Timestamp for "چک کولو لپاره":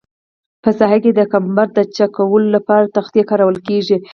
1.95-2.91